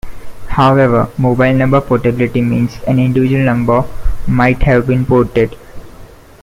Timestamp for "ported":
5.05-5.55